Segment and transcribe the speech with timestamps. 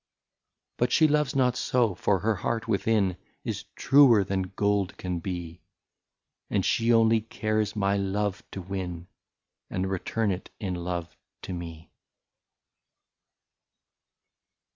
[0.39, 5.19] *' But she loves not so, for her heart within Is truer than gold can
[5.19, 5.61] be.
[6.49, 9.05] And she only cares my love to win,
[9.69, 11.91] And return it in love to me.